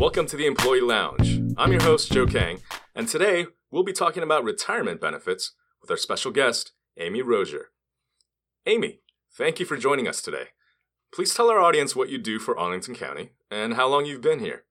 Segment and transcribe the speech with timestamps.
[0.00, 1.42] Welcome to the Employee Lounge.
[1.58, 2.60] I'm your host, Joe Kang,
[2.94, 5.52] and today we'll be talking about retirement benefits
[5.82, 7.66] with our special guest, Amy Rozier.
[8.64, 9.00] Amy,
[9.30, 10.44] thank you for joining us today.
[11.12, 14.38] Please tell our audience what you do for Arlington County and how long you've been
[14.38, 14.64] here.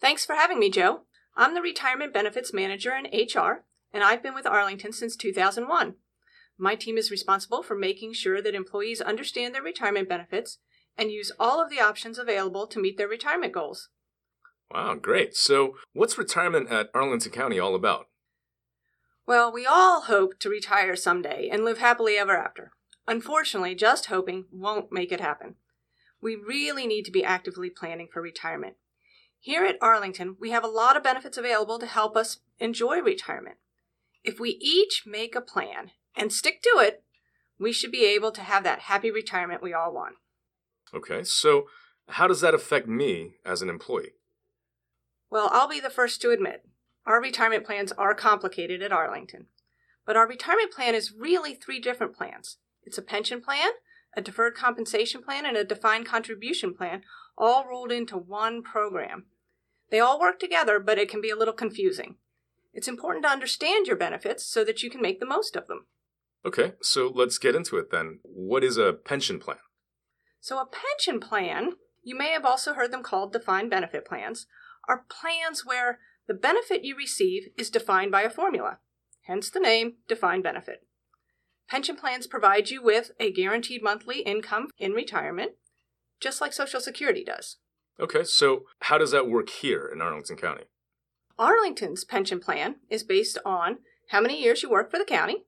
[0.00, 1.00] Thanks for having me, Joe.
[1.36, 5.96] I'm the Retirement Benefits Manager in HR, and I've been with Arlington since 2001.
[6.56, 10.58] My team is responsible for making sure that employees understand their retirement benefits
[10.96, 13.88] and use all of the options available to meet their retirement goals.
[14.70, 15.36] Wow, great.
[15.36, 18.08] So, what's retirement at Arlington County all about?
[19.26, 22.72] Well, we all hope to retire someday and live happily ever after.
[23.06, 25.56] Unfortunately, just hoping won't make it happen.
[26.20, 28.76] We really need to be actively planning for retirement.
[29.38, 33.56] Here at Arlington, we have a lot of benefits available to help us enjoy retirement.
[34.22, 37.02] If we each make a plan and stick to it,
[37.58, 40.16] we should be able to have that happy retirement we all want.
[40.94, 41.66] Okay, so
[42.08, 44.12] how does that affect me as an employee?
[45.34, 46.64] Well, I'll be the first to admit,
[47.06, 49.46] our retirement plans are complicated at Arlington.
[50.06, 53.70] But our retirement plan is really three different plans it's a pension plan,
[54.16, 57.02] a deferred compensation plan, and a defined contribution plan,
[57.36, 59.24] all rolled into one program.
[59.90, 62.18] They all work together, but it can be a little confusing.
[62.72, 65.86] It's important to understand your benefits so that you can make the most of them.
[66.46, 68.20] Okay, so let's get into it then.
[68.22, 69.58] What is a pension plan?
[70.40, 71.72] So, a pension plan,
[72.04, 74.46] you may have also heard them called defined benefit plans,
[74.88, 78.78] are plans where the benefit you receive is defined by a formula,
[79.22, 80.86] hence the name defined benefit.
[81.68, 85.52] Pension plans provide you with a guaranteed monthly income in retirement,
[86.20, 87.58] just like Social Security does.
[87.98, 90.64] Okay, so how does that work here in Arlington County?
[91.38, 93.78] Arlington's pension plan is based on
[94.10, 95.44] how many years you work for the county,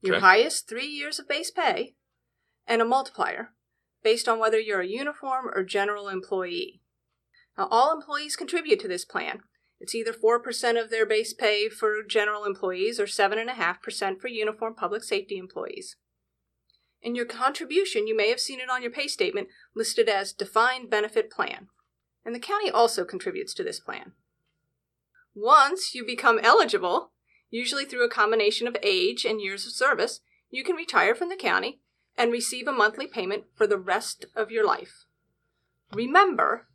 [0.00, 0.22] your Okay.
[0.22, 1.94] highest three years of base pay,
[2.66, 3.52] and a multiplier
[4.02, 6.80] based on whether you're a uniform or general employee.
[7.56, 9.40] Now, all employees contribute to this plan.
[9.80, 15.04] It's either 4% of their base pay for general employees or 7.5% for uniform public
[15.04, 15.96] safety employees.
[17.02, 20.90] In your contribution, you may have seen it on your pay statement listed as Defined
[20.90, 21.68] Benefit Plan.
[22.24, 24.12] And the county also contributes to this plan.
[25.34, 27.12] Once you become eligible,
[27.50, 31.36] usually through a combination of age and years of service, you can retire from the
[31.36, 31.80] county
[32.16, 35.04] and receive a monthly payment for the rest of your life.
[35.92, 36.66] Remember,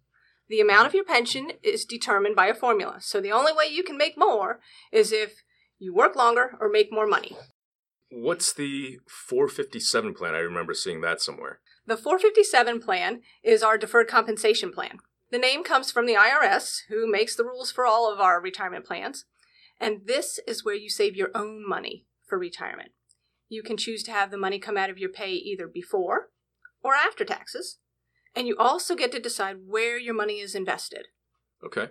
[0.52, 3.84] the amount of your pension is determined by a formula, so the only way you
[3.84, 4.60] can make more
[4.92, 5.44] is if
[5.80, 7.38] you work longer or make more money.
[8.12, 10.36] What's the 457 plan?
[10.36, 11.62] I remember seeing that somewhere.
[11.88, 14.98] The 457 plan is our deferred compensation plan.
[15.32, 18.86] The name comes from the IRS, who makes the rules for all of our retirement
[18.86, 19.24] plans.
[19.80, 22.92] And this is where you save your own money for retirement.
[23.48, 26.30] You can choose to have the money come out of your pay either before
[26.84, 27.78] or after taxes.
[28.36, 31.08] And you also get to decide where your money is invested.
[31.64, 31.90] Okay,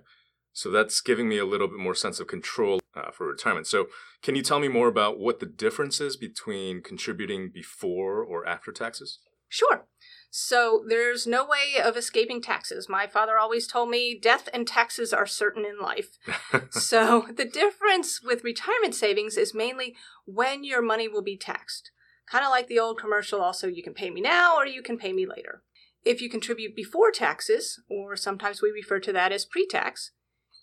[0.52, 3.66] so that's giving me a little bit more sense of control uh, for retirement.
[3.66, 3.86] So,
[4.22, 8.72] can you tell me more about what the difference is between contributing before or after
[8.72, 9.18] taxes?
[9.48, 9.86] Sure.
[10.30, 12.88] So there's no way of escaping taxes.
[12.88, 16.18] My father always told me death and taxes are certain in life.
[16.70, 19.96] so the difference with retirement savings is mainly
[20.26, 21.90] when your money will be taxed.
[22.30, 24.96] Kind of like the old commercial also, you can pay me now or you can
[24.96, 25.64] pay me later.
[26.04, 30.12] If you contribute before taxes, or sometimes we refer to that as pre tax,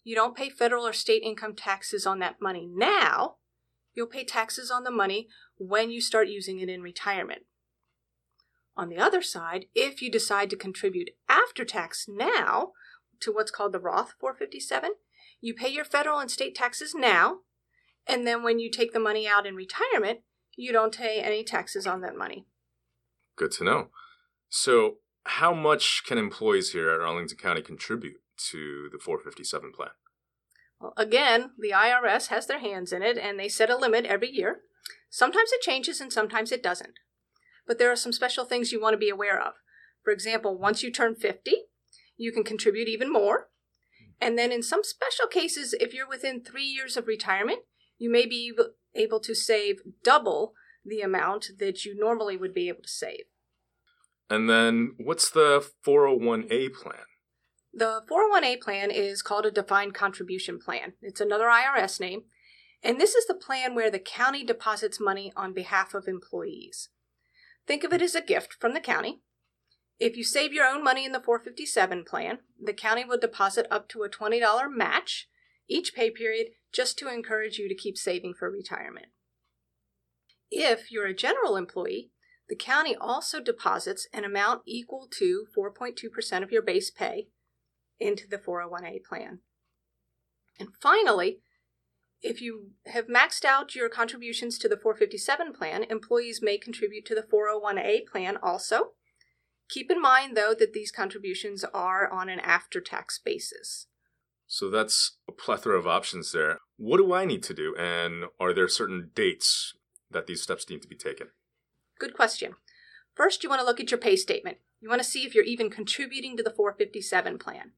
[0.04, 3.36] you don't pay federal or state income taxes on that money now.
[3.94, 5.28] You'll pay taxes on the money
[5.58, 7.42] when you start using it in retirement.
[8.76, 12.74] On the other side, if you decide to contribute after tax now
[13.20, 14.92] to what's called the Roth 457,
[15.42, 17.40] you pay your federal and state taxes now,
[18.08, 20.20] and then when you take the money out in retirement,
[20.56, 22.46] you don't pay any taxes on that money.
[23.36, 23.88] Good to know.
[24.50, 28.18] So, how much can employees here at Arlington County contribute
[28.50, 29.90] to the 457 plan?
[30.80, 34.30] Well, again, the IRS has their hands in it and they set a limit every
[34.30, 34.62] year.
[35.10, 37.00] Sometimes it changes and sometimes it doesn't.
[37.66, 39.54] But there are some special things you want to be aware of.
[40.04, 41.52] For example, once you turn 50,
[42.16, 43.50] you can contribute even more.
[44.22, 47.60] And then in some special cases, if you're within three years of retirement,
[47.98, 48.54] you may be
[48.96, 50.54] able- to save double
[50.86, 53.26] the amount that you normally would be able to save.
[54.30, 57.06] And then, what's the 401a plan?
[57.74, 60.94] The 401a plan is called a defined contribution plan.
[61.02, 62.24] It's another IRS name.
[62.84, 66.90] And this is the plan where the county deposits money on behalf of employees.
[67.66, 69.22] Think of it as a gift from the county.
[70.00, 73.90] If you save your own money in the 457 plan, the county will deposit up
[73.90, 75.28] to a $20 match
[75.68, 79.08] each pay period just to encourage you to keep saving for retirement.
[80.50, 82.12] If you're a general employee,
[82.50, 87.28] the county also deposits an amount equal to 4.2% of your base pay
[88.00, 89.40] into the 401a plan.
[90.60, 91.40] And finally,
[92.22, 97.16] if you have maxed out your contributions to the 457 plan, employees may contribute to
[97.16, 98.92] the 401a plan also.
[99.70, 103.88] Keep in mind, though, that these contributions are on an after tax basis.
[104.48, 106.60] So that's a plethora of options there.
[106.78, 107.76] What do I need to do?
[107.78, 109.74] And are there certain dates
[110.10, 111.28] that these steps need to be taken?
[112.00, 112.54] Good question.
[113.16, 114.58] First, you want to look at your pay statement.
[114.80, 117.72] You want to see if you're even contributing to the 457 plan.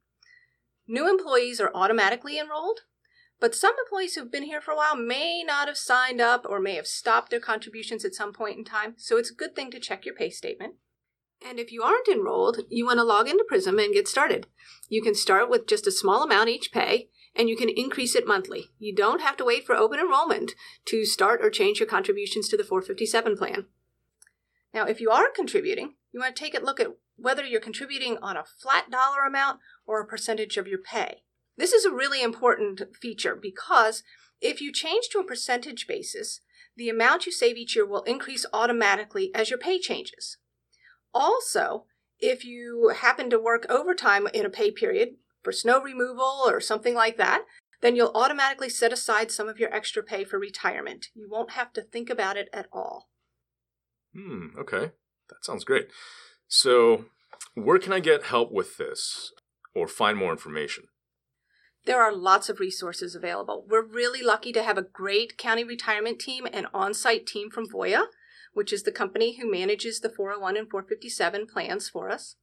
[0.88, 2.82] New employees are automatically enrolled,
[3.40, 6.60] but some employees who've been here for a while may not have signed up or
[6.60, 9.72] may have stopped their contributions at some point in time, so it's a good thing
[9.72, 10.74] to check your pay statement.
[11.48, 14.48] And if you aren't enrolled, you want to log into Prism and get started.
[14.90, 18.28] You can start with just a small amount each pay, and you can increase it
[18.28, 18.72] monthly.
[18.78, 20.54] You don't have to wait for open enrollment
[20.86, 23.68] to start or change your contributions to the 457 plan.
[24.74, 28.18] Now, if you are contributing, you want to take a look at whether you're contributing
[28.22, 31.24] on a flat dollar amount or a percentage of your pay.
[31.58, 34.04] This is a really important feature because
[34.42, 36.40] if you change to a percentage basis,
[36.78, 40.38] the amount you save each year will increase automatically as your pay changes.
[41.14, 41.86] Also,
[42.20, 46.94] if you happen to work overtime in a pay period for snow removal or something
[46.94, 47.44] like that,
[47.82, 51.08] then you'll automatically set aside some of your extra pay for retirement.
[51.14, 53.10] You won't have to think about it at all.
[54.14, 54.92] Hmm, okay.
[55.30, 55.88] That sounds great.
[56.48, 57.06] So,
[57.54, 59.32] where can I get help with this
[59.76, 60.86] or find more information?
[61.86, 63.66] There are lots of resources available.
[63.68, 67.68] We're really lucky to have a great county retirement team and on site team from
[67.68, 68.04] Voya,
[68.54, 72.36] which is the company who manages the 401 and 457 plans for us.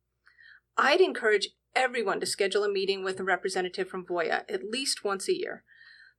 [0.76, 5.28] I'd encourage everyone to schedule a meeting with a representative from Voya at least once
[5.28, 5.64] a year.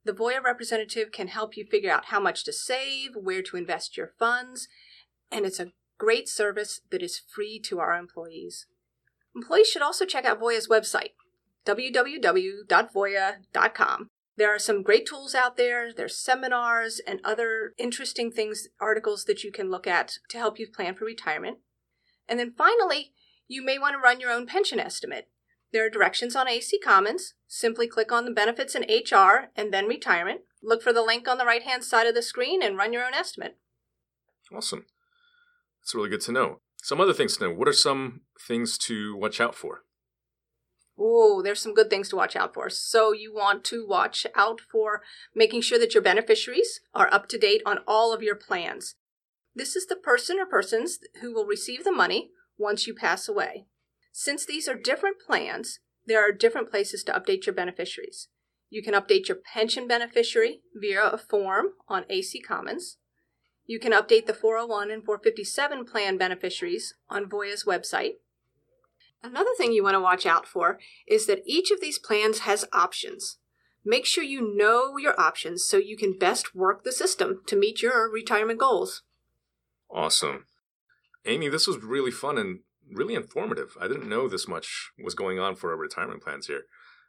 [0.06, 3.98] The Voya representative can help you figure out how much to save, where to invest
[3.98, 4.68] your funds,
[5.32, 8.66] and it's a great service that is free to our employees.
[9.36, 11.12] Employees should also check out Voya's website
[11.66, 12.68] www.voya.com.
[14.38, 15.92] There are some great tools out there.
[15.92, 20.68] There's seminars and other interesting things, articles that you can look at to help you
[20.68, 21.58] plan for retirement.
[22.30, 23.12] And then finally,
[23.48, 25.28] you may want to run your own pension estimate.
[25.74, 27.34] There are directions on AC Commons.
[27.48, 30.42] Simply click on the benefits in HR and then retirement.
[30.64, 33.06] Look for the link on the right hand side of the screen and run your
[33.06, 33.58] own estimate.
[34.54, 34.86] Awesome.
[35.88, 36.60] That's really good to know.
[36.84, 37.54] Some other things to know.
[37.54, 39.84] What are some things to watch out for?
[41.00, 42.70] Oh, there's some good things to watch out for.
[42.70, 45.02] So you want to watch out for
[45.34, 48.96] making sure that your beneficiaries are up to date on all of your plans.
[49.56, 53.68] This is the person or persons who will receive the money once you pass away.
[54.12, 58.28] Since these are different plans, there are different places to update your beneficiaries.
[58.70, 62.98] You can update your pension beneficiary via a form on AC Commons.
[63.68, 68.14] You can update the 401 and 457 plan beneficiaries on Voya's website.
[69.22, 72.66] Another thing you want to watch out for is that each of these plans has
[72.72, 73.38] options.
[73.84, 77.82] Make sure you know your options so you can best work the system to meet
[77.82, 79.04] your retirement goals.
[79.90, 80.46] Awesome.
[81.26, 82.60] Amy, this was really fun and
[82.90, 83.76] really informative.
[83.82, 86.64] I didn't know this much was going on for our retirement plans here.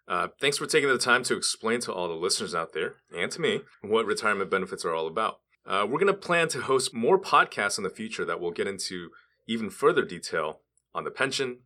[0.08, 3.30] Uh, thanks for taking the time to explain to all the listeners out there and
[3.30, 5.40] to me what retirement benefits are all about.
[5.68, 8.66] Uh, we're going to plan to host more podcasts in the future that will get
[8.66, 9.10] into
[9.46, 10.60] even further detail
[10.94, 11.58] on the pension,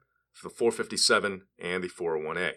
[0.43, 2.55] the 457 and the 401a.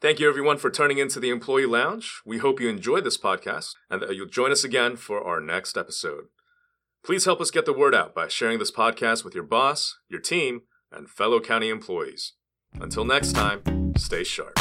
[0.00, 2.20] Thank you, everyone, for turning into the Employee Lounge.
[2.26, 5.78] We hope you enjoyed this podcast and that you'll join us again for our next
[5.78, 6.24] episode.
[7.04, 10.20] Please help us get the word out by sharing this podcast with your boss, your
[10.20, 12.32] team, and fellow county employees.
[12.80, 14.58] Until next time, stay sharp.